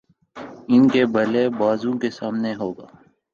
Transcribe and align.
ان 0.69 0.87
کے 0.89 1.05
بلے 1.13 1.43
بازوں 1.59 1.93
کے 1.99 2.09
سامنے 2.09 2.53
ہو 2.55 2.71
گا 2.71 2.87